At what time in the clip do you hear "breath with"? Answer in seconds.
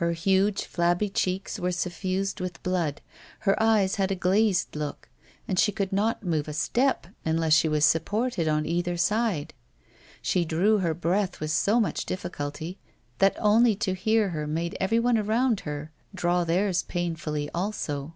10.94-11.52